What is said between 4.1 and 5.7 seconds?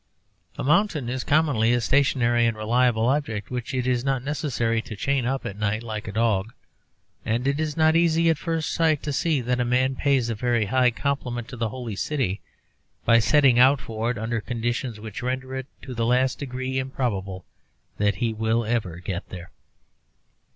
necessary to chain up at